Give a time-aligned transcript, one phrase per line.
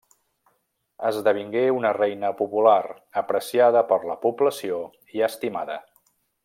[1.09, 2.81] Esdevingué una reina popular,
[3.23, 4.81] apreciada per la població
[5.19, 5.81] i estimada.